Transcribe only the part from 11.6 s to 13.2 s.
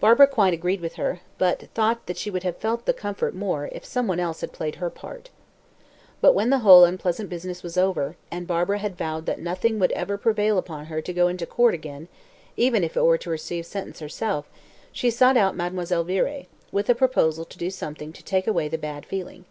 again even if it were